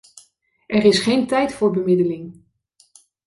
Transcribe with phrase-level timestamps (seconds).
[0.67, 2.43] Er is geen tijd voor bemiddeling.